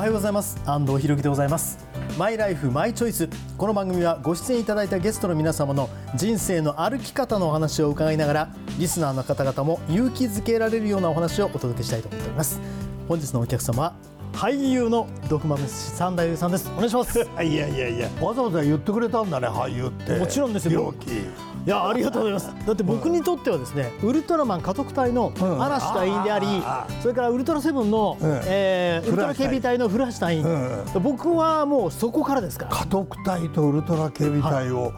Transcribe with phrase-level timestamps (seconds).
[0.00, 0.56] おはようございます。
[0.64, 1.78] 安藤博樹でございます。
[2.16, 3.28] マイライフマイチョイス。
[3.58, 12.58] この番組はご出演いただいたゲストの皆様の人生の歩き方のお話を伺いながらリスナーの方々も勇気づけられるようなお話をお届けしたいと思っております。
[13.08, 13.94] 本日のお客様は
[14.32, 16.70] 俳優の毒まむし三太夫さんです。
[16.70, 17.18] お願いします。
[17.44, 20.18] いやいやいやわざわざ言ってくれたんだね俳優って。
[20.18, 20.80] もちろんですよ。
[20.80, 21.08] 陽気
[21.66, 22.66] いやありがとうございます。
[22.66, 25.62] だって僕にとってはですね、ウルトラマン家督隊のん。
[25.62, 28.40] 嵐隊員であり、あそれからウルトラセブンの、うん。
[28.46, 30.48] えーウルトラ警備隊の古橋隊員、う
[30.98, 31.02] ん。
[31.02, 32.70] 僕はもうそこからですから。
[32.76, 34.92] 家督隊とウルトラ警備隊を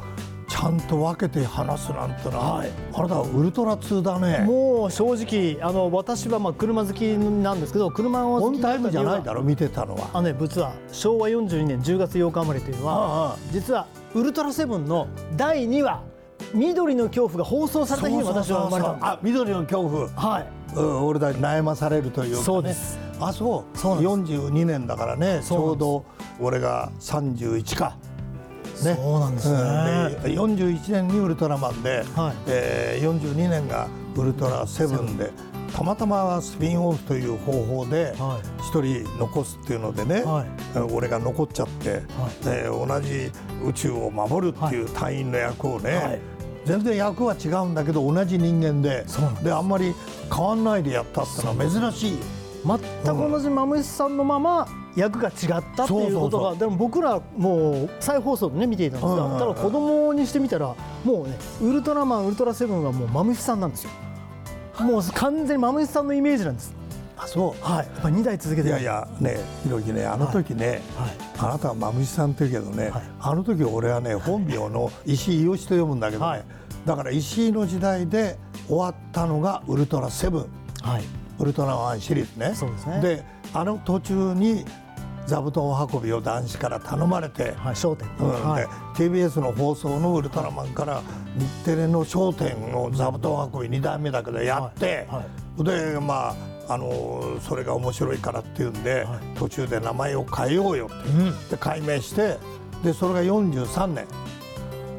[0.48, 2.70] ちゃんと分けて話すなんてな、はい。
[2.92, 4.44] あなたはウルトラ通だね。
[4.46, 10.10] もう正直あの私はまあ車好きなんですけど車をオンタイムじゃないだろろ見てたのは。
[10.12, 16.11] あのね実は昭和42年10月8日生まれというのは実はウルトラセブンの第2話
[16.54, 20.08] 緑の恐怖が放送された日に私は生まれたんですあ緑の恐怖。
[20.08, 20.46] はい。
[20.74, 22.98] うん俺たち悩まされるというか、ね、そうです。
[23.20, 23.78] あそう。
[23.78, 26.04] そうなん42年だからねちょうど
[26.40, 27.96] 俺が31か。
[28.84, 28.94] ね。
[28.94, 29.58] そうなんですね。
[29.58, 30.22] うん。
[30.22, 32.36] で41年にウルトラマンで、はい。
[32.46, 35.30] えー42年がウルトラセブンで
[35.74, 40.78] たまたまスピンオフという方法では一人残すっていうのでね、はい。
[40.92, 42.02] 俺が残っちゃって、
[42.44, 43.30] で同じ
[43.64, 46.20] 宇宙を守るっていう隊員の役をね、はい
[46.64, 49.04] 全然役は違うんだけど同じ人間で
[49.42, 49.94] であんまり
[50.34, 52.18] 変わんないでやったってのは珍しい。
[52.64, 55.34] 全く同じマムシさんのまま役が違っ
[55.76, 59.38] たっていうことがでも僕らもう再放送でね見ていたんですが、うんうんうん。
[59.40, 63.90] ただ子供にしてみたらもうねウルトラマンウルトラセブンはもうマムシさんなんですよ。
[64.80, 66.74] もう完全にマムシさんのイメージなんです
[67.22, 67.64] あそう。
[67.64, 67.86] はい。
[67.86, 71.10] やっぱ2代続けていやいやねひろきねあの時ね、はい。
[71.38, 73.02] あなたはまむしさんって言うけどね、はい。
[73.20, 76.44] あの時俺はね本名の石井義と読むんだけどね、はい。
[76.84, 80.46] だから石井の時代で終わったのがウルトラセブン。
[80.82, 81.04] はい。
[81.38, 82.54] ウルトラマンシリーズね。
[82.54, 83.00] そうですね。
[83.00, 83.24] で
[83.54, 84.64] あの途中に
[85.26, 88.50] 座布団運びを男子から頼まれて、はい焦点、うん。
[88.50, 88.62] はい。
[88.98, 91.02] で TBS の放送のウルトラマンから
[91.36, 95.24] 日テレの『笑点』の座布団運び2代目だけどやって、はい。
[95.58, 96.34] はでまあ
[96.72, 99.38] あのそれが面白いからっていうんで、はい。
[99.38, 101.48] 途中で名前を変えようよって、うん。
[101.48, 102.38] で改名して
[102.82, 104.06] でそれが43年。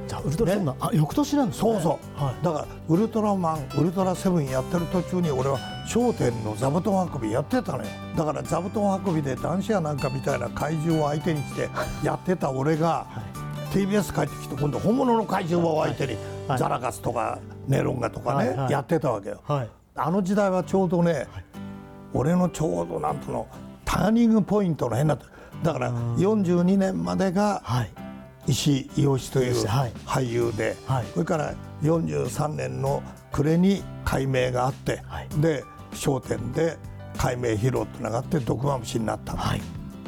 [0.07, 1.71] じゃあウルトラセブンの、あ翌年なんですね。
[1.73, 2.35] そうそう、はい。
[2.43, 5.57] だからウルトラマンウルトラセブンやってる途中に俺は
[5.93, 7.85] 『笑点』の座布団運びやってたのよ。
[8.15, 11.69] だから座布団運びで男子やなんかみたいな怪獣を相手にして
[12.03, 13.05] やってた俺が、
[13.71, 16.15] TBS 帰ってきて今度本物の怪獣を相手に、
[16.47, 16.57] はい。
[16.59, 18.57] ザラガスとかネロンガとかね、はい。
[18.57, 18.71] はい。
[18.71, 19.69] やってたわけよ、はい。
[19.95, 21.27] あの時代はちょうどね、
[22.13, 23.47] 俺のちょうどなんとの
[23.85, 25.17] ターニングポイントの変な
[25.63, 27.91] だから42年までがはい。
[28.45, 29.91] 石井伊義というはい。
[30.05, 31.05] 俳優で、はい。
[31.13, 33.01] それから43年の
[33.31, 35.29] 暮れに改名があって、はい。
[35.39, 35.63] で
[36.05, 36.77] 『笑点』で
[37.17, 39.61] 改名披露とながって毒まむしになったの、はい。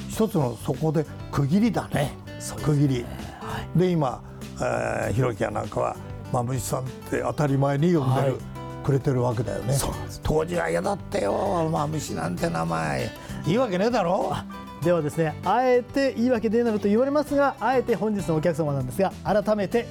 [0.09, 2.11] 一つのそこで区切りだね。
[2.39, 3.03] そう区切り。
[3.39, 3.79] はい。
[3.79, 4.21] で今、
[4.59, 5.95] えー、ひろきやなんかは
[6.33, 8.54] まむしさんって当たり前に呼んでる、はい
[8.85, 9.73] くれてるわけだよね。
[10.21, 11.67] 当時は嫌だったよ。
[11.71, 13.09] まむしなんて名前。
[13.47, 14.31] いいわけねえだろ。
[14.83, 19.87] ではですねあえていいわけでなると言われますがあえて本日のお客様なんですが改めて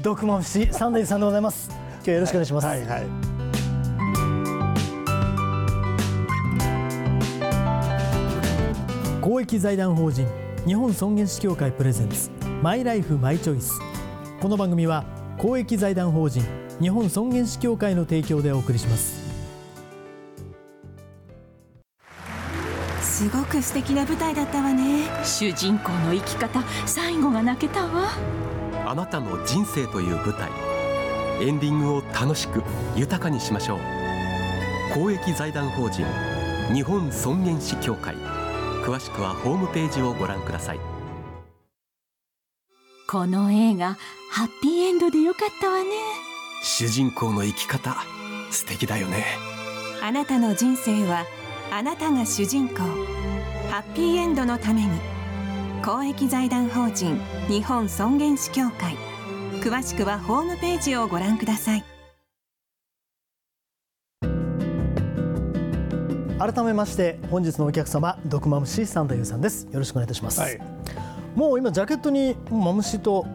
[0.00, 1.68] 毒まむしサンデーさんでございます。
[1.70, 3.06] 今日はよろしくお願いします、はいはい。
[9.20, 10.28] 公益財団法人
[10.64, 12.30] 日本尊厳死協会プレゼンツ
[12.62, 13.72] マイライフマイチョイス。
[14.40, 15.04] この番組は
[15.36, 16.44] 公益財団法人
[16.80, 19.26] 日本尊厳死協会の提供でお送りします。
[23.00, 25.06] すごく素敵な舞台だったわね。
[25.24, 28.10] 主人公の生き方最後が泣けたわ。
[28.86, 30.50] あなたの人生という舞台。
[31.40, 32.62] エンディングを楽しく
[32.94, 33.78] 豊かにしましょう。
[34.94, 36.04] 公益財団法人
[36.72, 38.14] 日本尊厳死協会。
[38.84, 40.80] 詳しくはホームページをご覧ください。
[43.08, 43.96] この映画
[44.30, 46.27] ハッピーエンドでよかったわね
[46.62, 47.96] 主人公の生き方
[48.50, 49.24] 素敵だよね。
[50.02, 51.24] あなたの人生は
[51.70, 52.78] あなたが主人公。
[53.70, 54.90] ハッピーエンドのために。
[55.84, 58.96] 公益財団法人日本尊厳死協会。
[59.60, 61.84] 詳しくはホームページをご覧ください。
[66.38, 69.66] 改めまして本日のお客様毒まむしサンダユーさんです。
[69.72, 70.58] よろしくお願いいたします、はい。
[71.34, 73.26] もう今ジャケットにまむしと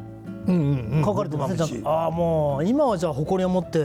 [1.05, 1.89] 書かれてますね、毒まむしちゃんと。
[1.89, 3.79] ああもう今はじゃあ誇りを持って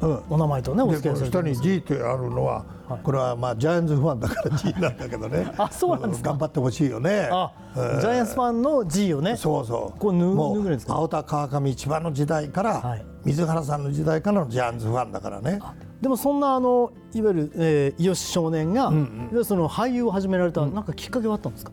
[0.00, 3.00] うんお名前とねおで付き合いこの下に G ってあるのは、はい。
[3.02, 5.52] これはまあジャイアンツファンだから G なんだけどね。
[5.58, 6.30] あそうなんですか。
[6.30, 7.28] 頑張ってほしいよね。
[7.32, 9.98] あ、うんジャイアンツファンの G をねそうそう。
[9.98, 10.26] こう脱
[10.60, 10.94] ぐんですか？
[10.94, 13.04] 青田川上千葉の時代から、はい。
[13.24, 15.60] 水原さんの時代からのジャイアンツファンだからね。
[16.00, 19.44] でもそんなあのいわゆる、えー、伊予少年が、うんうん。
[19.44, 21.70] その俳優を始められた、なんかきっかけはあったんですか？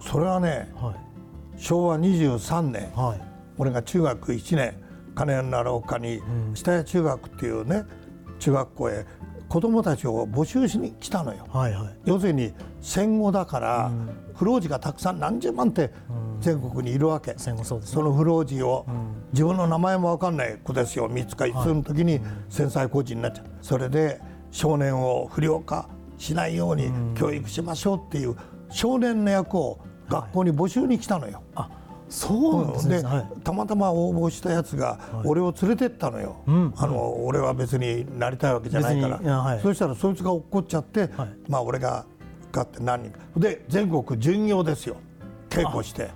[0.00, 0.94] それはねはい。
[1.56, 2.88] 昭和23年。
[2.94, 3.20] はい
[3.58, 4.80] 俺が中学1年
[5.14, 6.20] 金谷奈良岡に
[6.54, 7.84] 下谷中学っていうね
[8.38, 9.06] 中学校へ
[9.48, 11.46] 子供たちを募集しに来たのよ。
[11.50, 11.98] はいはい。
[12.04, 13.92] 要するに戦後だから
[14.34, 15.92] 不老児がたくさん何十万って
[16.40, 17.34] 全国にいるわけ。
[17.36, 17.94] 戦後そうですね。
[17.94, 18.84] その不老児を
[19.32, 24.20] 自分の名前も分かんない子ですよ3つか5つの時に戦災孤児になっちゃうそれで
[24.50, 25.88] 少年を不良化
[26.18, 28.36] しないように教育しましょうっていう
[28.70, 29.78] 少年の役を
[30.08, 31.42] 学校に募集に来たのよ。
[31.54, 31.68] あ、
[32.08, 32.88] そうなんです。
[32.88, 32.98] ね。
[32.98, 33.40] ではい。
[33.42, 36.72] たまたま応募したやつが俺を連れてったのよ、ん。
[36.76, 39.60] あの俺は別になりたいわけじゃないから、はい。
[39.60, 41.10] そしたらそいつが落っこっちゃって、はい。
[41.48, 42.06] まあ俺が
[42.52, 43.18] 勝って何人か。
[43.36, 44.96] で全国巡業ですよ。
[45.50, 46.10] 稽古して。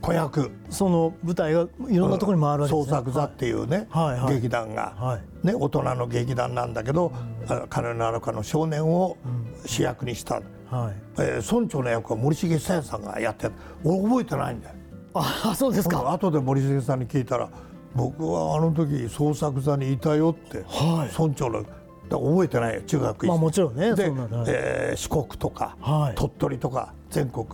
[0.00, 0.50] 子役。
[0.70, 2.90] その舞台がいろんなところに回るわけですね。
[2.90, 4.34] 創作座っていうね、はいはい。
[4.34, 5.46] 劇団が、はい。
[5.46, 7.12] ね、大人の劇団なんだけど、
[7.48, 9.16] あ金のあるかの少年を
[9.64, 10.36] 主役にした、
[10.70, 10.94] はい。
[11.18, 13.52] えー村長の役は森重久彌さんがやってた。
[13.84, 14.74] 俺覚えてないんだよ。
[15.20, 16.12] あ、そうですか。
[16.12, 17.48] 後で森重さんに聞いたら
[17.94, 21.20] 僕はあの時創作座にいたよって、はい。
[21.20, 24.12] 村長のだ覚えてないよ中学一まあもちろんねではい
[24.46, 26.14] えー四国とか、はい。
[26.14, 27.46] 鳥取とか全国。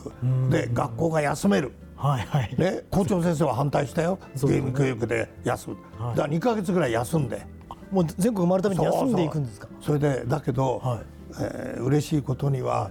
[0.50, 1.72] で学校が休める。
[1.96, 2.54] はいはい。
[2.58, 4.70] ね、校長先生は反対したよ、そうですね。
[4.70, 5.76] ゲーム教育で休む、
[6.16, 7.46] だから2か月ぐらい休んで、
[7.92, 9.68] もう全国回るために休んでいくんですか。
[9.80, 11.00] それでだけど、はい。
[11.40, 12.90] えー嬉しいことには、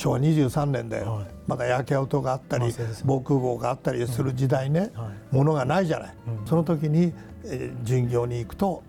[0.00, 1.26] 昭和23年で、はい。
[1.46, 2.74] まだ焼け跡があったり、
[3.04, 5.10] 防空壕があったりする時代ね、はい。
[5.30, 6.14] 物がないじゃない、
[6.46, 7.12] その時に、
[7.44, 8.82] えー巡業に行くと、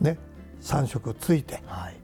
[0.00, 0.18] ね、
[0.60, 1.96] 3食ついて、はい。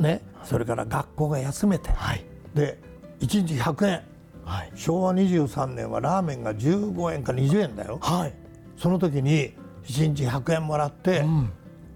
[0.00, 2.24] ね、それから学校が休めて、はい。
[2.54, 2.78] で
[3.18, 4.02] 1日100円。
[4.44, 4.70] はい。
[4.76, 7.98] 昭和23年はラーメンが15円か20円だよ。
[8.00, 8.34] はい。
[8.76, 9.54] その時に
[9.86, 11.24] 1日100円もらって、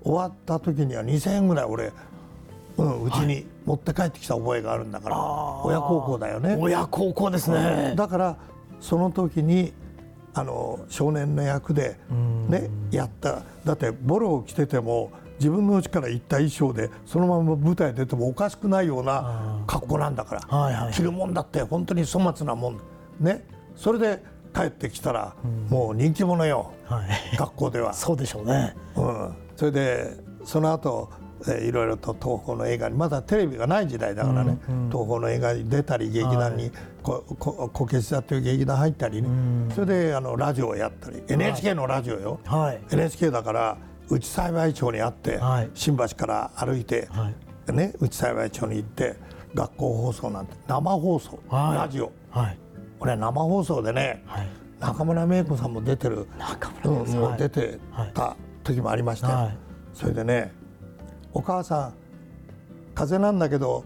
[0.03, 1.93] 終わった時には2,000円ぐらい俺
[2.81, 5.17] うんうちに持って帰ってきた覚えがあるんだから、
[5.65, 6.57] 親孝行だよね。
[6.59, 7.95] 親孝行ですね。
[7.97, 8.37] だから
[8.81, 9.73] その時に
[10.33, 11.99] あの少年の役で、
[12.49, 13.43] ね、やった。
[13.65, 20.93] だってボロを着てても自分の家から行った衣装でそのまま舞台出てもおかしくないような格好なんだから、はいはい。
[20.93, 22.81] 着るもんだって本当に粗末なもん。
[23.19, 23.45] ね。
[23.77, 24.23] それで
[24.55, 25.35] 帰ってきたら、
[25.69, 26.73] もう人気者よ。
[26.85, 27.37] はい。
[27.37, 27.93] 学校では。
[27.95, 28.75] そうでしょうね。
[28.97, 34.59] うん、それでその後、えーいろいろと東宝の映画にまだテレビがない時代だからね、
[34.91, 36.71] 東宝の映画に出たり劇団に、
[37.03, 39.29] こここけし座という劇団入ったりね、
[39.75, 41.23] それであのラジオをやったり。
[41.29, 42.81] NHK のラジオよ、はい。
[42.91, 43.79] NHK だから
[44.09, 45.71] 内幸町にあって、はい。
[45.75, 47.33] 新橋から歩いて、は
[47.73, 49.17] ね、内幸町に行って
[49.55, 51.79] 学校放送なんて生放送、はい。
[51.79, 52.13] ラジオ。
[52.31, 52.59] はい。
[52.99, 54.49] 俺生放送でね、はい。
[54.79, 56.27] 中村芽衣子さんも出てる。
[56.39, 57.79] 中村うん出て
[58.15, 59.51] た時もありました
[59.93, 60.53] それでね
[61.33, 61.95] お母さん
[62.95, 63.85] 風邪なんだけど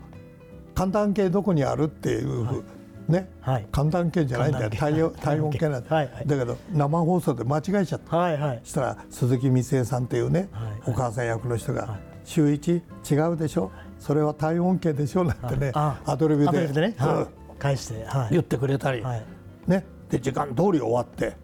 [0.75, 2.65] 寒暖計どこにあるっていうふう、
[3.07, 3.67] ね、はい。
[3.71, 4.71] 寒暖計じゃないんだよ。
[4.71, 6.11] 体温体温計なんだ、はい。
[6.11, 6.27] はい。
[6.27, 8.17] だけど生放送で間違えちゃった。
[8.17, 8.37] はい。
[8.39, 8.61] はい。
[8.65, 8.71] そ。
[8.71, 10.91] したら鈴木光恵さんっていうね、はい。
[10.91, 13.71] お母さん役の人が「週一違うでしょ？
[14.01, 16.67] それは体温計でしょ」なんてね、あアドリブで。
[16.69, 16.97] ね。
[16.99, 17.27] うんはい。
[17.59, 18.05] 返して。
[18.05, 18.29] はい。
[18.33, 19.25] 言ってくれたり、はい。
[19.69, 21.37] ね、で時間通り終わって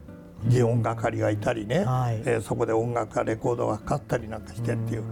[0.49, 2.17] 祇園係がいたりね、はい。
[2.25, 5.05] えーそこで音楽かレコードがかかったりなんかしてっていう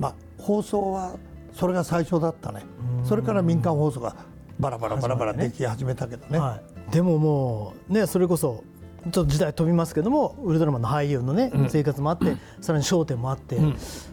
[0.00, 1.16] まあ放送は
[1.52, 2.64] それが最初だったね。
[3.04, 4.16] それから民間放送が
[4.58, 6.38] バラバラバラバラでき始めたけどね。
[6.38, 6.92] はい。
[6.92, 8.64] でももうねそれこそ
[9.04, 13.56] ちょっと時代飛びますけどもウルトラマンの俳優のね、生活もあって さらに『笑点』もあって、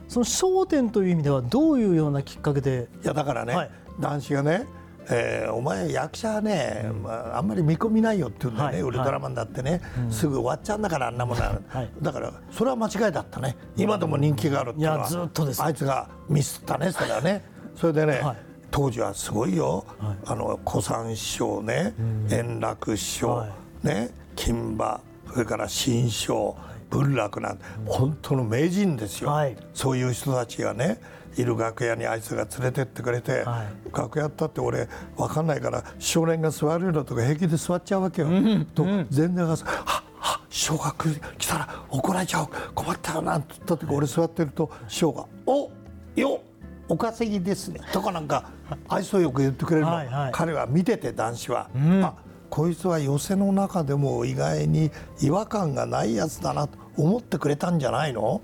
[0.08, 3.72] その『笑点』という意味ではどういうようなきっかけでいやだからね、はい。
[4.00, 4.66] 男子がね、
[5.10, 11.92] えーお前役者はね、まあ、あんまり見込みないよって言うんだよね、はいウルトラマンだってね、すぐ終わっちゃうんだからあんなものは、はい。
[12.02, 13.56] だからそれは間違いだったね。
[13.76, 14.98] 今でも人気があるっていうのは。
[14.98, 15.64] いやずっとです。
[15.64, 17.44] あいつがミスったねそれはね。
[17.76, 18.38] それでね、はい。
[18.70, 19.86] 当時はすごいよ、
[20.26, 21.94] あの小三師匠ね、
[22.30, 23.48] 円楽師匠、は
[23.84, 23.88] い。
[23.88, 25.00] ね金馬
[25.32, 26.56] それから新章
[26.90, 29.58] 文楽なんて本当の名人ですよ、はい。
[29.74, 31.00] そういう人たちがね
[31.38, 33.96] いる楽屋にあいつが連れてってくれて、はい。
[33.96, 38.28] 楽屋ったって俺分かんないから少年が座るのとか平気で座っちゃうわけよ。
[38.74, 40.96] と全然がさ「はっはっ師匠が
[41.38, 42.48] 来たら怒られちゃう。
[42.74, 45.70] 困ったよ」なんて言った時俺座ってると師匠が「お
[46.16, 46.42] よ
[46.90, 48.50] お稼ぎですね」とかなんか
[48.90, 50.32] 愛想よく言ってくれるの、はいはい。
[50.34, 51.70] 彼は見てて男子は。
[52.04, 52.14] あ
[52.50, 54.90] こいつは寄席の中でも意外に
[55.22, 58.40] 違和感がないやつだなと思ってくれたんじゃないの？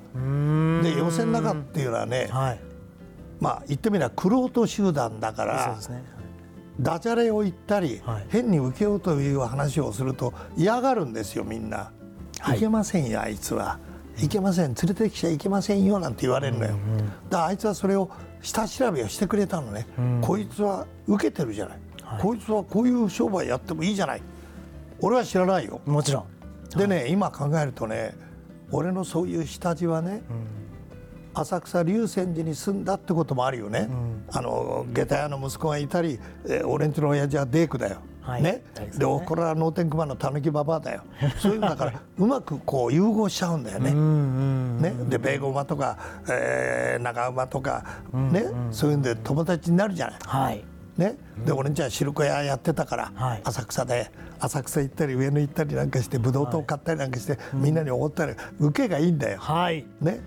[0.84, 2.60] で寄席の中っていうのはね、はい
[3.40, 6.04] まあ言ってみれば玄人集団だからね。
[6.80, 8.26] ダジャレを言ったり、はい。
[8.30, 11.92] 変に受けようという話をすると嫌がるんですよみんな、
[12.40, 12.58] はい。
[12.58, 13.78] い、けませんよあいつは。
[14.22, 14.74] いけません。
[14.74, 16.72] 連れてきちゃいけませんよなんて言われるのよ、
[17.30, 18.10] だからあいつはそれを
[18.42, 19.88] 下調べをしてくれたのね、
[20.22, 21.80] こいつは受けてるじゃない、
[22.22, 24.22] こいつはこういう商売やってもいいじゃない。
[25.00, 25.82] 俺は知らないよ。
[25.86, 26.28] もちろ
[26.76, 26.78] ん。
[26.78, 28.16] でね、今考えるとね
[28.72, 30.22] 俺のそういう下地はね、
[31.34, 33.90] 浅草龍泉寺に住んだってこともあるよね、
[34.32, 38.44] あの下駄屋の息子がいたり、えー俺んちの親父はデークだよ、はい。
[38.44, 38.64] ね。
[38.76, 39.00] ですね。
[39.00, 41.04] でおふくろは能天熊のたぬきババアだよ。
[41.40, 43.92] そういうのだからうまくこう融合しちゃうんだよね。
[43.92, 44.94] ね。
[45.10, 45.98] でベーゴ馬とか、
[46.30, 48.46] えー長馬とか、ね。
[48.72, 50.16] そういうんで友達になるじゃない。
[50.22, 50.64] はい。
[50.98, 53.42] ね、で俺んちは白子屋やってたから、はい。
[53.44, 59.86] 浅草で浅草行ったり上野行ったりなんかしてブドウ糖買ったりなんかして、みんなにおごったり受けがいいんだよ、はい。
[60.02, 60.20] ね、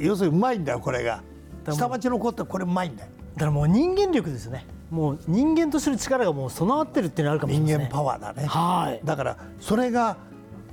[0.00, 1.22] 要するにうまいんだよこれが。
[1.68, 3.08] 下町の子ってこれうまいんだよ。
[3.34, 4.66] だからもう人間力ですよね。
[4.90, 7.84] もう人間としての力がもう備わってるっていうのがあるかもしれ人ないね。
[7.84, 8.46] 間パワーだね。
[8.46, 9.00] はい。
[9.04, 10.16] だからそれが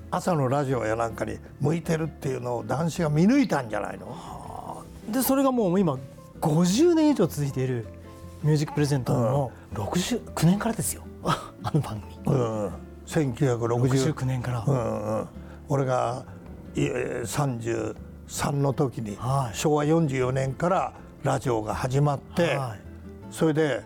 [0.09, 4.83] 朝のラジオやなんかに向いてるっていうのを男子が見抜いたんじゃないの？
[5.09, 5.97] でそれがもう今
[6.41, 7.85] 50年以上続いている
[8.43, 11.03] ミュージックプレゼントの69年からですよ。
[11.23, 12.37] あの番組。
[12.37, 12.71] うん。
[13.05, 15.27] 1960 69年から、うんうん、
[15.69, 16.25] 俺が
[16.75, 16.81] い
[18.27, 19.57] えー33の時に、はい。
[19.57, 20.93] 昭和44年から
[21.23, 22.79] ラジオが始まって、はい。
[23.31, 23.81] それで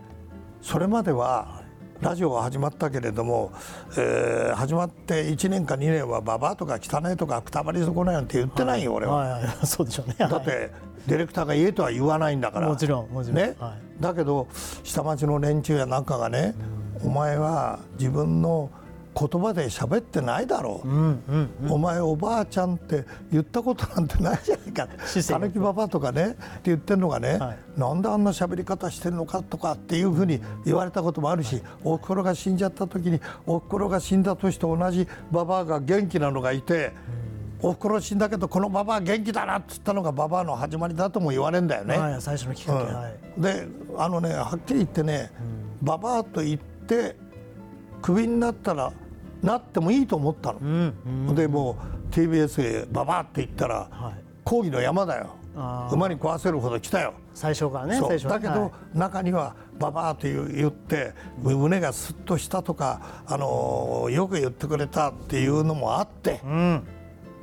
[0.61, 1.61] それまでは
[2.01, 3.51] ラジオが始まったけれども、
[3.97, 9.15] えー始まって1年か2年はババアとか汚いとかくたばり損ないなんて言ってないよ、俺は。
[9.15, 9.43] はい。
[9.43, 10.15] はい、そうでしょうね。
[10.17, 10.71] だって
[11.07, 12.67] ディレクターが言えとは言わないんだから。
[12.67, 13.37] もちろんもちろん。
[13.37, 13.55] ね。
[13.59, 14.01] はい。
[14.01, 14.47] だけど
[14.83, 16.55] 下町の連中やなんかがね
[17.03, 18.69] お前は自分の
[19.13, 24.87] 言葉で喋ってないだろう、うんうん、お前おばあちゃんって言ったことなんてないじゃないか。
[25.27, 27.79] たぬきばばとかねって言ってるのがね、はい。
[27.79, 36.93] なんであんな喋り方してるのかとかっていうふうに言われたこともあるし、おふくろが死んじゃった時におふくろが死んだ年と同じばばあが元気なのがいて、
[37.61, 41.97] おふくろ死んだけどこのばばあ元気だなっつったのがばばあの始まりだとも言われるんだよね。
[41.97, 42.95] はい、最初のきっかけ、うん。
[42.95, 43.13] はい。
[43.37, 45.31] であのねはっきり言ってね、
[45.81, 47.15] ババアと言って
[48.01, 48.91] クビになったら
[49.41, 50.59] なってもいいと思ったの。
[50.59, 50.93] うん
[51.27, 51.77] うん、でも
[52.09, 54.23] う TBS へババアって言ったら、はい。
[54.43, 55.35] 抗議の山だよ。
[55.91, 57.13] 馬に食わせるほど来たよ。
[57.33, 58.97] 最初からね、最初はだけど、はい。
[58.97, 66.83] 中にはババアという言って胸がスッとしたとか、あのーよく言ってくれたっていうのもあって、うん、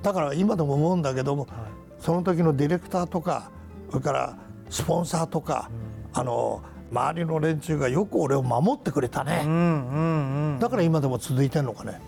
[0.02, 1.46] だから今でも思うんだけども、
[2.00, 3.50] その時のディレクターとか
[3.90, 4.38] それから
[4.70, 5.70] スポンサーとか、
[6.12, 10.58] あの周りの連中がよく俺を守ってくれたね、うん、うん、うん。
[10.58, 12.00] だから今でも続いてんのかね。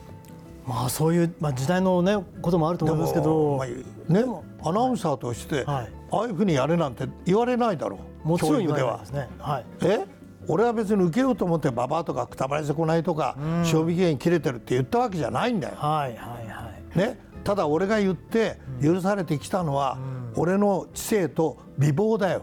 [0.66, 3.56] まあ、そういう、まあ、時代のね、こともあると思いますけど。
[3.56, 3.66] まあ
[4.12, 4.24] ね、
[4.62, 9.28] アナウンサーとして、はいああいうふうにやれなんて言われないだろうもちろん言われないですね。
[9.38, 9.64] はい。
[9.82, 10.04] え？
[10.48, 15.76] 俺は別に受けようと思ってババアとかくたばりせこないとか、賞味期限切れてるって言ったわけじゃないんだよ。
[15.76, 16.98] はい、はい、はい。
[16.98, 19.98] ね、ただ俺が言って許されてきたのは、
[20.34, 22.42] 俺の知性と美貌だよ。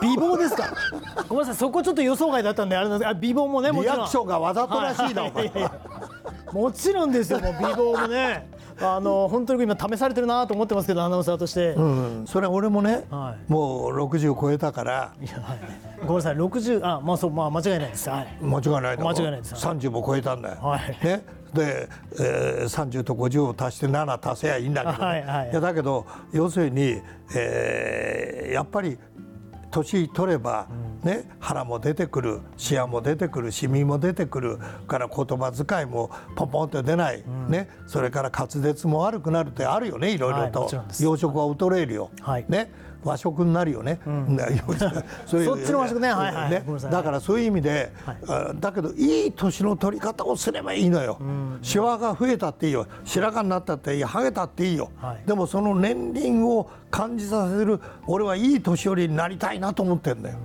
[0.00, 0.72] 美貌ですか？
[1.28, 3.08] ごめんなさい、そこちょっと予想外だったんで、あれなんです。
[3.08, 3.96] あ、美貌もね、もちろん。
[3.96, 5.44] リアクションがわざとらしいな、おい。
[5.46, 5.72] やや
[6.52, 8.48] もちろんですよ、もう美貌もね。
[8.80, 11.70] あの、本当に今試されてるなと思ってますけど、アナウンサーとして。
[11.70, 13.52] うん、それは俺もね、はい。
[13.52, 15.12] もう60超えたから。
[15.22, 15.58] いやはい。
[16.02, 18.10] ごめんなさい、六十、あ、まあ、そう、まあ、間違いないです。
[18.10, 18.26] はい。
[18.42, 19.08] 間違いないだろ。
[19.08, 19.54] 間違いないです。
[19.54, 20.98] 30も超えたんだよ、はい。
[21.04, 21.88] ね、で、
[22.20, 25.04] えー、30と50を足して7足せやいいんだけど、ね。
[25.04, 27.00] はいはいやだけど要するに、
[27.34, 28.98] えーやっぱり
[29.74, 30.68] 年取れば、
[31.02, 41.02] ね、腹も出てくる視野も出てくるシミも出てくるから言葉遣いもポンポンって出ない、ね、それから滑舌も悪くなるってあるよねいろいろはいと、もちろんです。
[41.02, 42.44] 洋食は衰えるよ、はい。
[42.48, 42.70] ね、
[43.04, 44.62] 和食になるよね、ね
[45.26, 46.08] そういうそっちの和食ね。
[46.10, 46.50] はいはい。
[46.50, 46.64] ね。
[46.90, 47.92] だからそういう意味で、
[48.26, 51.18] あだけどいい年の取り方をすればいいのよ、
[51.62, 52.86] シワが増えたっていいよ。
[53.04, 55.26] 白髪になったっていいハゲたっていいよ、はい。
[55.26, 60.36] でもその年輪を感じさせる俺はいい年寄りになりたいなと思ってんだよ、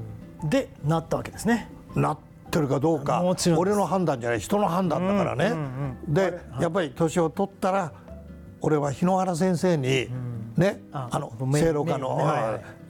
[0.43, 1.71] で、なったわけですね。
[1.95, 2.17] なっ
[2.51, 3.23] てるかどうか。
[3.57, 4.39] 俺の判断じゃない。
[4.39, 5.55] 人の判断だからね、
[6.07, 7.91] でやっぱり年を取ったら
[8.61, 10.09] 俺は日野原先生に、
[10.59, 12.19] ねああの名聖路加の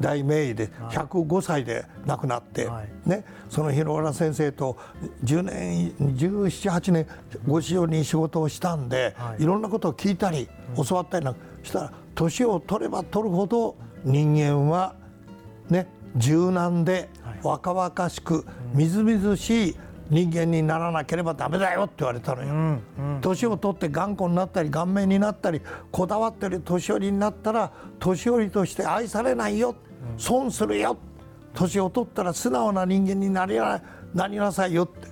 [0.02, 3.10] 大名医で105歳で亡くなって、はい。
[3.10, 4.78] ね、その日野原先生と
[5.24, 7.08] 10年1718年
[7.48, 9.44] ご一緒に仕事をしたんで、はい。
[9.44, 14.96] い、ろんなことを聞いたり、教わったりなんかしたら年を取れば取るほど人間は
[15.70, 17.10] ね柔軟で
[17.44, 19.76] 若々しくみずみずしい
[20.10, 22.80] 人間にならなければダメだよって言われたのよ。
[23.22, 25.62] 年を取って頑固になったり顔面になったり
[25.92, 29.75] こだわってる年寄りになったら年寄りとして愛されないよ、
[30.18, 30.98] 損するよ。
[31.54, 33.82] 年を取ったら素直な人間になりな
[34.13, 35.08] なりなさいよって。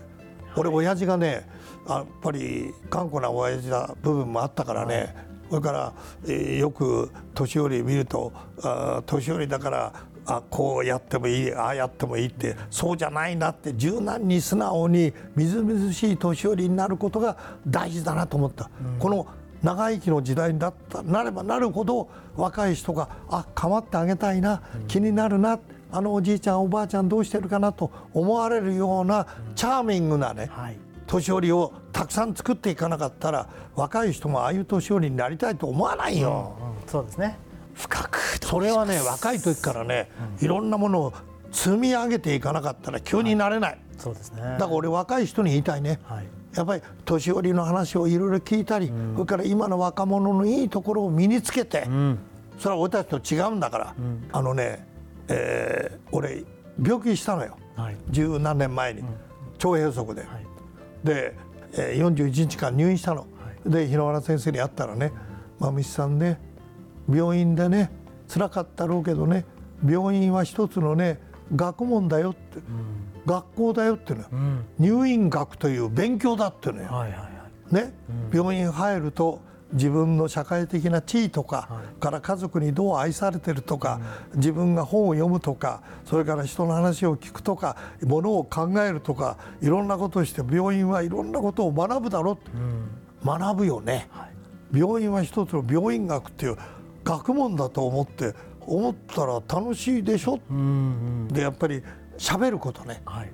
[0.55, 1.47] 俺親父がね
[1.87, 5.15] やっぱり頑固な親父な部分もあったからね、
[5.49, 5.93] それから、
[6.25, 9.93] えーよく年寄り見るとあー年寄りだから
[10.27, 18.69] あこうやってもいいああやってもいいってそうじゃないなって柔軟に素直にみずみずしい年寄りになることが大事だなと思った。
[18.99, 19.25] この
[19.63, 25.59] 長生きの時代になったなればなるほど若い人があ構ってあげたいな、気になるな
[25.91, 30.77] あのおじいちゃんおばあちゃんどうしてるかなと思われるようなチャーミングなね、はい。
[31.07, 36.55] 年寄りをたくさん作っていかなかったら若い人もああいう年寄りになりたいと思わないよ。
[36.83, 36.89] うん。
[36.89, 37.39] そうですね。
[37.73, 41.13] 深くそれはね若い時からね、いろんなものを
[41.51, 44.41] 積み上げていかなかったら急になれない、そうですね。
[44.41, 46.25] だから俺若い人に言いたいね、はい。
[46.55, 51.87] やっぱり年寄りの話をいろいろ聞いたり、それから今の若者のいいところを身につけて、
[52.57, 53.95] それは俺たちと違うんだから、
[54.31, 54.87] あのね、
[55.27, 56.45] えー俺
[56.81, 57.57] 病気したのよ。
[57.75, 57.97] はい。
[58.11, 60.45] 十何年前に、腸閉塞で、はい。
[61.03, 61.35] で、
[61.73, 63.27] えー、41日間入院したの、
[63.65, 65.11] で日野原先生に会ったらね
[65.59, 66.39] 「まみしさんね
[67.11, 67.91] 病院でね
[68.27, 69.45] 辛かったろうけどね
[69.85, 71.19] 病院は一つのね
[71.55, 72.59] 学問だよ」って、
[73.25, 74.65] 学校だよっていうのよ、うん。
[74.79, 76.89] 入院学という勉強だっていうのよ。
[76.89, 77.25] はいはいは
[77.71, 77.75] い。
[77.75, 77.93] ね、
[78.33, 79.41] 病院入ると
[79.73, 81.69] 自分の社会的な地位とか、
[81.99, 83.99] から家族にどう愛されてるとか、
[84.35, 92.51] 自分が本を読むとかそれから人の話を聞くとかものを考えるとかいろんなことをして病院はいろんなことを学ぶだろうって、
[93.25, 94.09] 学ぶよね、
[94.73, 96.57] 病院は一つの病院学っていう
[97.07, 101.27] 学問だと思って思ったら楽しいでしょ、うんうん。
[101.29, 101.81] でやっぱり
[102.17, 103.01] 喋ることね。
[103.05, 103.31] はい。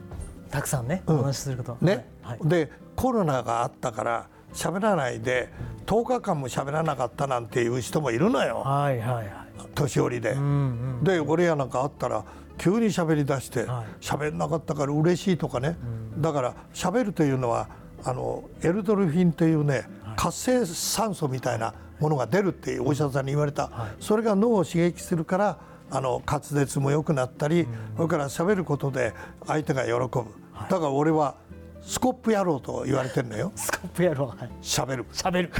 [0.51, 1.20] たくさんねうん。
[1.20, 1.77] お話しすること。
[1.82, 2.39] ね、はい。
[2.44, 5.51] でコロナがあったから喋らないで
[5.88, 8.60] 10日間も喋らなかったなんていう人もいるのよ。
[8.60, 9.27] はいはいはい。
[9.74, 10.32] 年寄りで。
[10.34, 11.03] うんうん。
[11.03, 12.24] で俺やなんかあったら
[12.60, 13.86] 急に喋り出してはい。
[14.00, 15.75] 喋んなかったから嬉しいとかね、
[16.20, 17.70] だから喋るというのは
[18.03, 25.57] あのエルドルフィンというね活性酸素みたいなものが出るってお医者さんに言われた、それが脳を刺激するから
[25.91, 29.13] あの滑舌も良くなったり、それから喋ることで
[29.45, 31.35] 相手が喜ぶ、だから俺は
[31.81, 33.51] スコップ野郎と言われてるのよ。
[33.55, 34.49] スコップやろうはい。
[34.61, 35.05] 喋る。
[35.11, 35.51] しゃべる、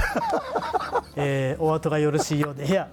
[1.16, 2.66] えー、お後がよろしいようで。
[2.66, 2.88] いや、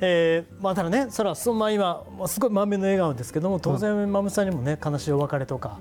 [0.00, 5.78] えー、まあただねそれはそのまあ今まあすごい満面の笑顔ですけども当然まむさんにもね悲しいお別れとか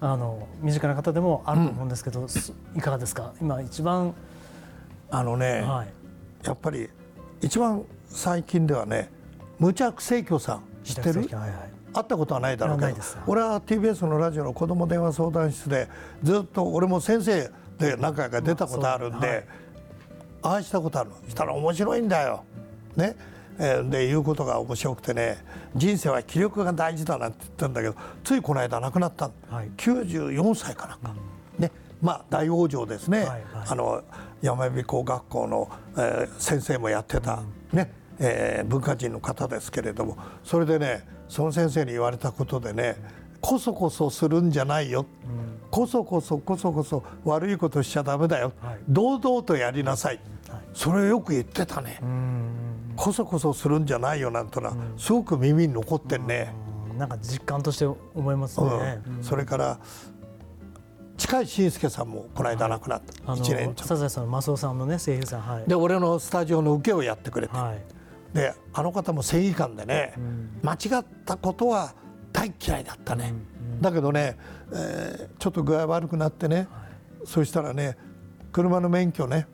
[0.00, 3.32] あの身近な方でもあると思うんですけど、すいかがですか？
[3.40, 4.12] 今一番
[5.10, 6.46] あのね、はい。
[6.46, 6.88] やっぱり
[7.40, 9.10] 一番最近ではね
[9.58, 11.20] 無着清居さん知ってる？
[11.22, 11.50] はいはい。
[11.92, 12.92] 会ったことはないだろうけど
[13.26, 15.88] 俺は TBS のラジオの子ども電話相談室で
[16.22, 19.22] ずっと俺も先生で何回か出たことあるんまあ
[20.42, 21.16] ああしたことあるの。
[21.28, 22.44] したら面白いんだよ。
[22.96, 23.16] ね。
[23.58, 25.36] えーで言うことが面白くてね
[25.76, 27.94] 人生は気力が大事だなんて言ったんだけど
[28.24, 29.70] ついこの間亡くなったの、はい。
[29.76, 31.14] 94歳かなんか、
[31.58, 31.70] ね。
[32.00, 33.40] まあ大往生ですね、はいはい。
[33.68, 34.02] あの
[34.42, 42.96] 山指工学校の、えー先生もやってた、ねえー文化人の方ですけれどもそれでねその先生に言われたことでね
[43.40, 45.06] こそこそするんじゃないよ、
[45.70, 48.78] こそこそこそこそ悪いことしちゃダメだよ、はい。
[48.86, 50.60] 堂々とやりなさい、はい。
[50.74, 52.50] それをよく言ってたね、うん
[52.96, 54.74] こそこそするんじゃないよなんてのは。
[54.98, 56.52] すごく耳に残ってんね、
[56.90, 56.98] うん。
[56.98, 59.24] なんか実感として思いますね、うん。
[59.24, 59.78] それから
[61.20, 63.84] 近井真介さんもこの間亡くなった、あの1年ちょっと。
[63.84, 68.34] サザエさんのマスオさんのね声優さんはいで俺のスタジオの受けをやってくれて、はい。
[68.34, 70.60] であの方も正義感でね、ん。
[70.62, 71.94] 間違ったことは
[72.32, 73.34] 大嫌いだったね、
[73.82, 74.38] だけどね、
[74.72, 76.68] えーちょっと具合悪くなってね、
[77.24, 77.98] そしたらね
[78.50, 79.46] 車の免許ね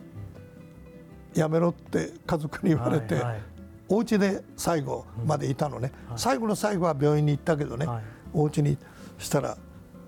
[1.35, 3.40] やめろって家族に言われて、はいはい。
[3.88, 8.02] お家で最後までいたのね、最後の最後は病院に行ったけどね、はい。
[8.33, 8.79] お家に
[9.18, 9.59] したら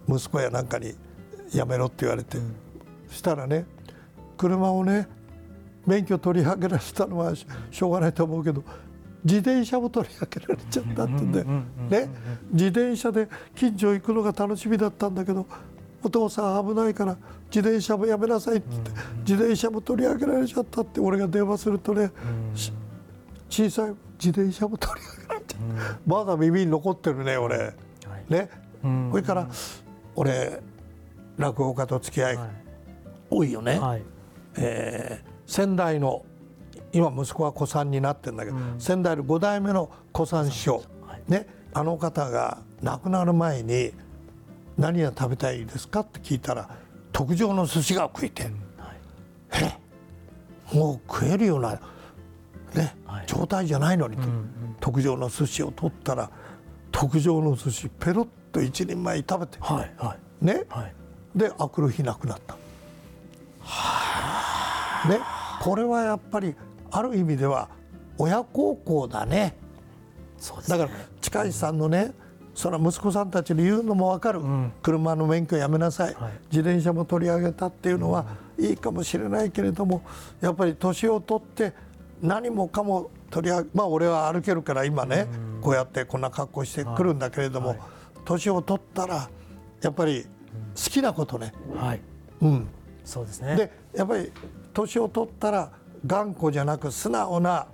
[0.09, 0.95] 息子やなんかに
[1.53, 2.39] やめろって言われて、
[3.11, 3.67] したらね
[4.37, 5.09] 車をね
[5.87, 8.63] 免許取り上げられたのはししょうがないと思うけど
[9.25, 12.11] 自転車も取り上げられちゃったってんでね
[12.53, 15.47] 自転車で近所行くのが楽しみだったんだけど
[16.03, 22.11] お父さん危ないから自転車もやめなさいって言って自転車も取り上げられちゃったって俺が電話するとね
[22.55, 22.73] し
[23.49, 25.99] 小さい自転車も取り上げられちゃった。
[26.07, 27.73] まだ耳に残ってるね俺。
[28.29, 28.51] ね。
[28.85, 29.09] うん。
[29.11, 29.49] それから
[30.15, 30.61] 俺
[31.39, 32.49] 落語家と付き合いはい。
[33.31, 33.79] 多いよね。
[33.79, 34.03] はい。
[34.57, 36.27] えー先代の
[36.93, 41.23] 今息子は古参になってるんだけど、先代の5代目の古参師匠、はい。
[41.27, 43.93] ね、あの方が亡くなる前に
[44.77, 46.69] 「何が食べたいですか?」って聞いたら
[47.13, 48.51] 特上の寿司が食いて、
[49.53, 50.77] え。
[50.77, 51.81] もう食えるような、
[52.75, 53.25] ねはい。
[53.27, 54.23] 状態じゃないのにと、
[54.81, 56.31] 特上の寿司を取ったら
[56.93, 60.45] 特上の寿司ペロッと一人前食べて、はいはい。
[60.45, 60.95] ね、はい
[61.35, 62.55] で明くる日亡くなった。
[65.09, 65.21] ね、
[65.61, 66.55] これはやっぱり
[66.91, 67.69] ある意味では
[68.17, 69.57] 親孝行だね。
[70.39, 70.79] そうですね。
[70.79, 72.13] だから近石さんのね
[72.55, 74.41] その息子さんたちに言うのも分かる、
[74.83, 76.33] 車の免許やめなさい、はい。
[76.51, 78.27] 自転車も取り上げたっていうのは
[78.59, 80.03] いいかもしれないけれども
[80.41, 81.73] やっぱり年を取って
[82.21, 85.29] 何もかも取り上げまあ俺は歩けるから今ね、
[85.61, 87.79] こうやってこんな格好してくるんだけれども、はい。
[88.25, 89.31] 年を取ったら
[89.81, 90.27] やっぱり
[90.85, 92.01] 好きなことね、はい。
[92.41, 92.69] うん、
[93.05, 93.57] そうですね。
[93.57, 94.31] でやっぱり
[94.73, 95.73] 年を取ったら
[96.07, 97.67] 頑固じゃなく素直な、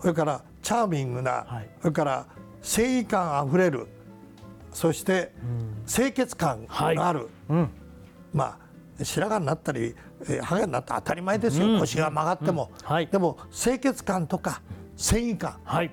[0.00, 1.68] それからチャーミングな、はい。
[1.80, 2.26] それから
[2.60, 3.86] 正義感あふれる
[4.72, 5.32] そして
[5.86, 7.70] 清潔感がある、うん。
[8.34, 8.58] ま
[9.00, 9.94] あ白髪になったり
[10.28, 12.86] えーハゲになったら当たり前ですよ、腰が曲がっても、うん。
[12.86, 13.06] はい。
[13.06, 14.60] でも清潔感とか
[14.96, 15.58] 正義感。
[15.64, 15.90] はい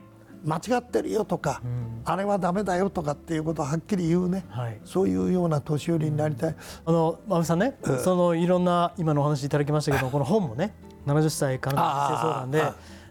[0.48, 1.62] 間違ってるよとか、
[2.06, 4.80] あれはダメだよとかっていうことをはっきり言うね、はい。
[4.86, 6.56] そういうような年寄りになりたい。
[6.86, 10.74] あのまめさんね、そのいろんな今のお話いただきましたけどこの本もね
[11.06, 12.64] 70歳からの人生相談で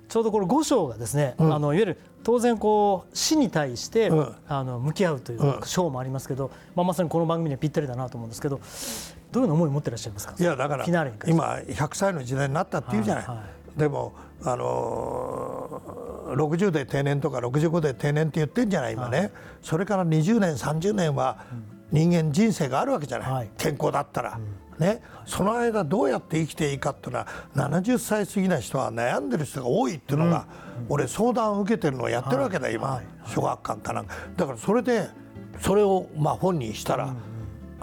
[0.09, 4.35] ちょうどこれ5章がですね、あのいわゆる当然こう死に対して、うん。
[4.49, 5.61] あの向き合うといううん。
[5.65, 8.61] 章もありますけど、まあ、まさにこの番組にはぴったりだなと思うんですけど
[9.31, 10.35] どういう思いを持ってらっしゃいますか？
[10.39, 11.05] いやだから今
[11.67, 13.43] 100歳の時代になったっていうじゃない、はいは
[13.77, 21.39] でもあのー、60で定年とか65で定年って言ってんじゃない今ね、それから20年30年は
[21.91, 23.51] 人間人生があるわけじゃない、はい。
[23.57, 24.41] 健康だったら、
[24.79, 30.47] ね、その間どうやって生きていいかっていうのは70歳過ぎな人は悩んでる人が多いっていうのが、
[30.89, 33.07] 俺相談を受けてるのをやってるわけだ、今、はい。
[33.27, 34.15] 小学館かなんか。
[34.37, 35.09] だからそれで
[35.61, 37.15] それをまあ本にしたら、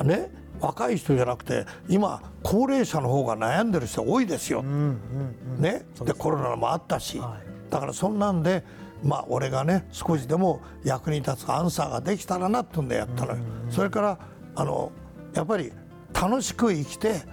[0.03, 0.43] ね。
[0.59, 4.63] 若い人じゃなくて今高齢者の方が悩んでる人多いですよ。
[4.63, 8.63] ね、でコロナもあったし、はいだからそんなんで
[9.03, 13.39] まあ俺がね少しでも役に立つアンサーができたらなってんでやったのよ。
[13.71, 14.19] それから
[14.53, 14.91] あの
[15.33, 15.73] やっぱり
[16.13, 17.23] 楽しく生きて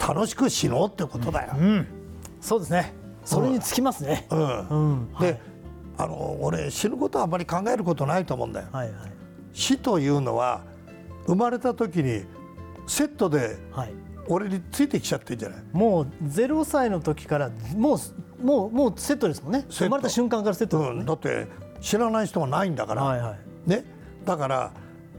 [0.00, 1.52] 楽しく死のうってことだよ。
[2.40, 2.92] そうですね。
[3.24, 4.68] それにつきますね、うん。
[4.68, 5.14] うん。
[5.20, 5.40] で、
[5.96, 8.66] あの俺死ぬことはあんまり考えることないと思うんだよ。
[8.72, 9.12] はいはい。
[9.52, 10.64] 死というのは
[11.26, 12.24] 生まれた時に
[12.88, 13.92] セットではい。
[14.26, 15.62] 俺についてきちゃってんじゃない？
[15.72, 17.98] もう0歳の時からもう
[18.42, 19.64] もうもうセットですもんね。
[19.68, 21.46] 生まれた瞬間からセットね、うん、だって
[21.80, 23.70] 知らない人がないんだから、はいはい。
[23.70, 23.84] ね、
[24.24, 24.72] だから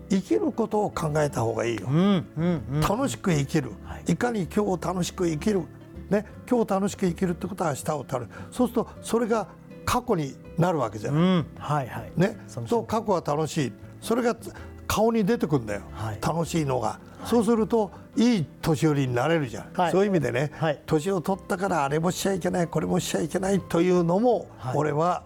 [0.09, 2.81] 生きることを考えた方がいいよ、うんうんうん。
[2.81, 4.11] 楽しく生きる、はい。
[4.11, 5.61] い、かに今日を楽しく生きる、
[6.09, 9.47] ね、今日楽しく生きるってことは明日を楽しそうするとそれが
[9.85, 11.45] 過去になるわけじゃない、うん。
[11.57, 12.11] はいはい。
[12.15, 13.73] ね、そう過去は楽しい。
[14.01, 14.35] それが
[14.87, 16.19] 顔に出てくるんだよ、はい。
[16.21, 19.91] 楽しいのが、そうするといい年寄りになれるじゃん、はい。
[19.91, 20.81] そういう意味でね、はい。
[20.85, 24.77] 年を取ったからあれもしちゃいけないこれもしちゃいけないというのも、はい。
[24.77, 25.23] 俺は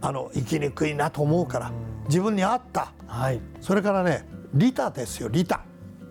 [0.00, 1.72] あの生きにくいなと思うから
[2.06, 2.92] 自分に合った。
[3.06, 3.40] はい。
[3.60, 5.60] それからね利他ですよ利他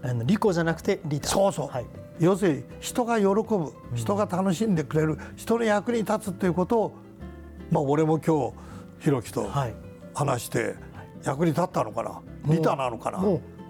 [0.04, 1.30] あのリコじゃなくてリタ。
[1.30, 1.86] そうそう、はい。
[2.20, 6.96] 要するに人が喜ぶ人が楽しんでくれる人の役に立つということを
[7.72, 8.54] まあ俺も今日
[9.00, 9.74] ひろきとはい。
[10.14, 10.76] 話して
[11.24, 12.22] 役に立ったのかな？
[12.46, 13.20] 利他なのかな？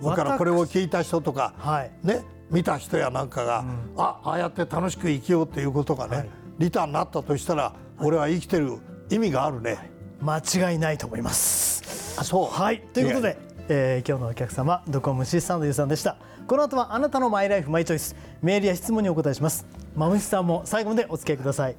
[0.04, 1.92] だからこれを聞いた人とか、はい。
[2.04, 3.66] ね見た人やなんかが、
[3.98, 6.30] あああやって楽しく生きようっていうことがね、はい。
[6.60, 8.78] 利他になったとしたら、俺は生きてる
[9.10, 9.92] 意味があるね。
[10.22, 12.18] 間違いないと思います。
[12.20, 12.50] あそう。
[12.50, 12.82] はい。
[12.94, 13.38] ということで、
[13.70, 16.18] えー今日のお客様ドコムシスタンドユーさんでした。
[16.48, 19.66] この後はあなたのマイライフマイチョイスメールや質問にお答えします。
[19.96, 21.76] マムシさんも最後までお付き合いください。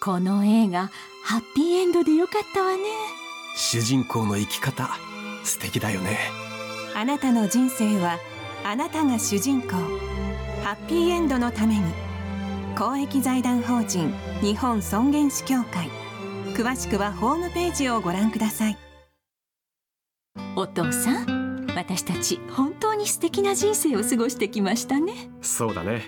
[0.00, 0.90] この映画
[1.24, 2.82] ハッピーエンドでよかったわね。
[3.56, 4.88] 主人公の生き方
[5.44, 6.18] 素敵だよね
[6.96, 8.18] あなたの人生は
[8.64, 9.70] あなたが主人公
[10.62, 11.82] ハッピーエンドのために
[12.78, 15.90] 公益財団法人日本尊厳死協会
[16.54, 18.78] 詳しくはホームページをご覧ください。
[20.54, 25.30] お父さん私たち本当に素敵な人生を過ごしてきましたね。
[25.42, 26.02] そうだね。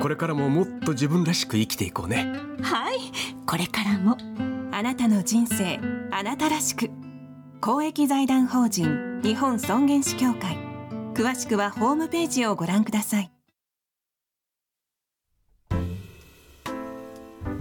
[0.00, 2.32] これからももっと自分らしく生きていこうね。
[2.60, 2.98] はい。
[3.46, 4.18] これからも。
[4.72, 5.78] あなたの人生
[6.10, 6.90] あなたらしく。
[7.60, 10.58] 公益財団法人日本尊厳死協会。
[11.14, 13.30] 詳しくはホームページをご覧ください。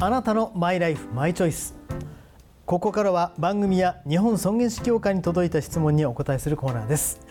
[0.01, 1.73] あなたのマイライフマイチョイス。
[2.65, 7.21] ここからは番組や日本尊厳死協会に届いた質問にお答えするコーナーです。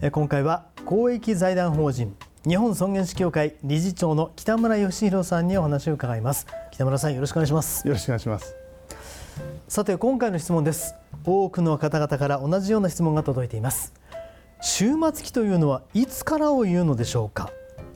[0.00, 2.16] え今回は公益財団法人
[2.48, 6.46] 日本尊厳死協会理事長の北村義弘さんにお話を伺います。
[6.72, 7.86] 北村さんよろしくお願いします。
[7.86, 8.63] よろしくお願いします。
[9.68, 10.94] さて今回の質問です。
[11.24, 13.92] 多くの方々から同じような質問が届いています。
[14.62, 17.50] 終末期というのはいつからを言うのでしょうか。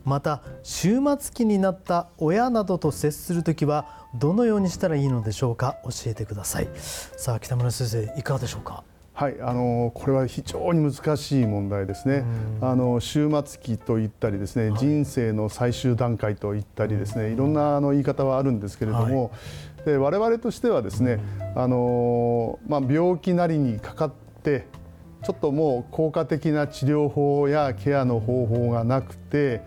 [0.04, 5.76] また終末期になった親などと接するときはどのようにしたらいいのでしょうか。
[5.84, 6.68] 教えてください。
[6.74, 8.84] さあ北村先生いかがでしょうか？
[9.12, 12.22] はい、あのこれは非常に難しい問題ですね。
[12.60, 19.30] あの終末期と言ったりですね、はい、人生の最終段階と言ったりですね、いろんなあの言い方はあるんですけれども、は
[19.77, 21.20] い、で我々としてはですね、
[21.56, 24.66] あのまあ病気なりにかかって
[25.24, 29.62] ちょっともう効果的な治療法やケアの方法がなくて。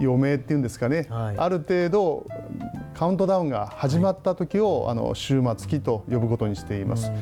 [0.00, 2.26] 余命っていうんですかね、はい、ある程度
[2.94, 7.12] カウントダウンが始まった時を、はい、あの終末期と呼ぶことにしています。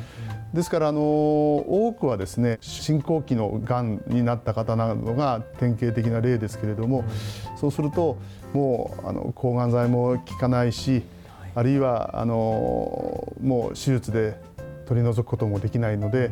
[0.54, 7.04] ですからあの多くはですね進行期のがんになった方などが典型的な例ですけれども、
[7.56, 8.18] そうすると
[8.52, 11.02] もうあの抗がん剤も効かないし、
[11.54, 14.40] あるいはあのもう手術で
[14.86, 16.30] 取り除くこともできないので、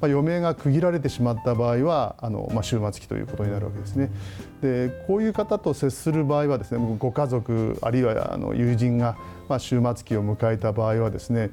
[0.00, 4.10] まあ、余命が区切られてしまった場合はあの、まあ、終末期ということになるわけですね。
[4.62, 9.16] でこういう方と接する場合はですねご家族あるいはあの友人が、
[9.48, 11.50] まあ、終末期を迎えた場合はですね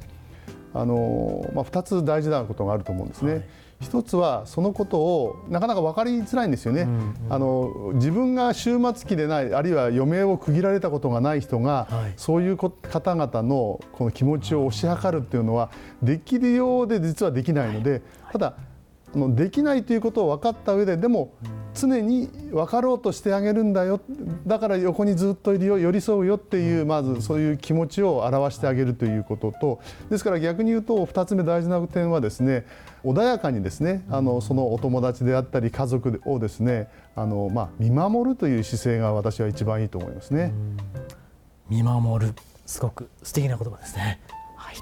[0.73, 3.33] あの、まあ、2つ大事なことがあると思うんですね。
[3.33, 3.43] はい
[3.83, 15.69] 一つはそのことをなかなか分かりづらいんですよね、うんうん、あの自分が終末期でないあるいは余命を区切られたことがない人が、はい、そういう方々のこの気持ちを推し量るっていうのは
[16.01, 18.55] できるようで実はできないので、はい、ただ
[19.13, 21.33] あのできないということを分かった上ででも
[21.87, 23.99] 常に分かろうとしてあげるんだよ。
[24.47, 32.65] だから横にずっといるよ寄り添うよっていうまずそういう気持ちを表してあげるということとですから逆に言うと2つ目大事な点はですね
[33.03, 40.53] 穏やかにですねあのそのお友達であったり家族をですねあの、まあ、見守るという姿勢が私は一番いいと思いますね。
[41.69, 42.33] 見守る。
[42.65, 44.21] すごく素敵な言葉ですね。
[44.55, 44.75] はい、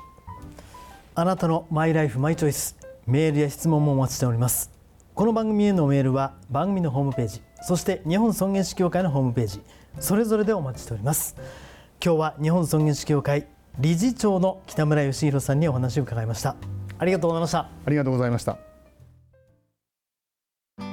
[1.15, 2.81] あなたのマイライフマイチョイス。
[3.07, 4.80] メールや質問もお待ちしております
[5.13, 9.61] この番組へのメールは番組のホームページそして日本尊厳死協会のホームページ
[9.99, 11.35] それぞれでお待ちしております。
[12.03, 13.45] 今日は日本尊厳死協会
[13.77, 16.55] 理事長の北村義弘さんにお話を伺いました。
[16.97, 17.59] ありがとうございました。
[17.59, 18.57] ありがとうございました。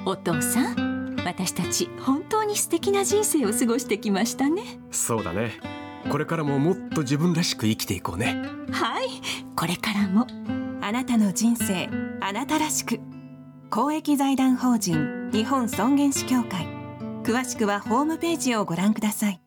[0.04, 4.62] お父さん私たち本当に素敵な人生を過ごしてきましたね。
[4.90, 5.52] そうだね。
[6.10, 8.42] これからももっと自分らしく生きていこうね。
[8.72, 9.06] はい。
[9.54, 10.26] これからも
[10.80, 11.88] あなたの人生
[12.20, 12.98] あなたらしく
[13.70, 16.66] 公益財団法人日本尊厳死協会。
[17.22, 19.42] 詳しくはホームページをご覧ください。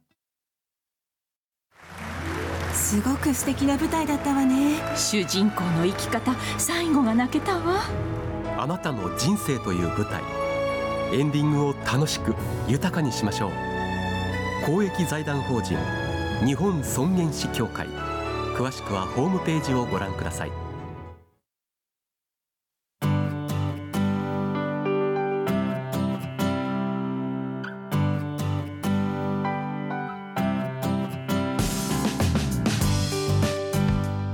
[2.72, 4.76] すごく素敵な舞台だったわね。
[4.96, 7.82] 主人公の生き方最後が泣けたわ。
[8.60, 10.22] あなたの人生という舞台。
[11.12, 12.36] エンディングを楽しく
[12.68, 13.52] 豊かにしましょう。
[14.68, 15.76] 公益財団法人
[16.46, 17.88] 日本尊厳死協会。
[18.56, 20.61] 詳しくはホームページをご覧ください。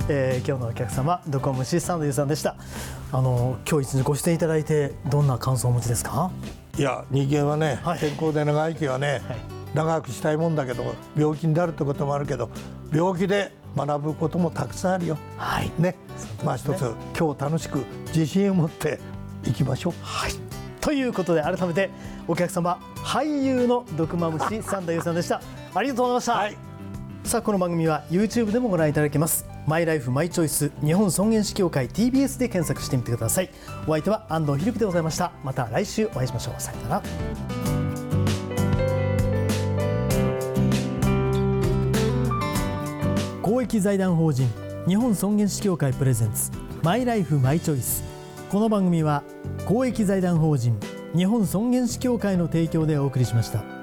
[0.09, 2.55] えー、今日のお客様ドコムシスタンドユーさんでした
[3.11, 6.31] あの今日一日ご出演いただいてどんな感想をお持ちですか？
[6.77, 9.37] いや人間はね、はい、健康で長生きはね、はい、
[9.73, 12.49] 長くしたいもんだけど病気になるってこともあるけど
[12.93, 15.17] 病気で学ぶこともたくさんあるよ。
[15.37, 15.71] はい。
[15.77, 15.91] ね。
[15.91, 15.95] ね
[16.43, 18.99] まあ一つ今日楽しく自信を持って
[19.45, 19.93] いきましょう。
[20.01, 20.31] はい。
[20.79, 21.89] ということで改めて
[22.27, 25.41] お客様俳優の毒まむし三田優さんでした。
[25.75, 26.33] ありがとうございました。
[26.33, 26.66] はい。
[27.27, 29.45] さあこの番組は YouTube でもご覧いただけます。
[29.67, 33.49] マイライフマイチョイス日本尊厳死協会 TBS で検索してみてください。
[33.85, 35.33] お相手は安藤裕樹でございました。
[35.43, 36.61] また来週お会いしましょう。
[36.61, 37.03] さよなら。
[43.41, 44.47] 公益財団法人
[44.87, 46.49] 日本尊厳死協会プレゼンツ
[46.81, 48.05] マイライフマイチョイス。
[48.49, 49.21] この番組は
[49.65, 50.79] 公益財団法人
[51.13, 53.76] 日本尊厳死協会の提供でお送りしました。